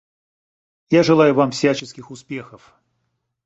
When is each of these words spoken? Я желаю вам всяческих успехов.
Я 0.89 1.03
желаю 1.03 1.35
вам 1.35 1.51
всяческих 1.51 2.09
успехов. 2.09 2.73